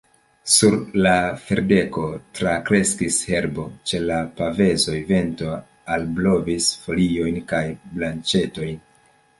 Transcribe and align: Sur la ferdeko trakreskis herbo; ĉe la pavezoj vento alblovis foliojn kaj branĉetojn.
Sur 0.51 0.75
la 1.05 1.11
ferdeko 1.41 2.05
trakreskis 2.39 3.19
herbo; 3.33 3.67
ĉe 3.91 4.01
la 4.07 4.19
pavezoj 4.41 4.97
vento 5.13 5.53
alblovis 5.99 6.73
foliojn 6.87 7.43
kaj 7.55 7.65
branĉetojn. 7.99 8.85